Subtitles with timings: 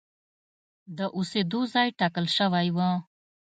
[0.97, 2.77] د اوسېدو ځای ټاکل شوی و.